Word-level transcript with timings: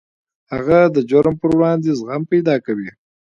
هغه 0.53 0.79
د 0.95 0.97
جرم 1.09 1.35
پر 1.41 1.49
وړاندې 1.55 1.89
زغم 1.99 2.21
پیدا 2.31 2.55
کوي 2.65 2.89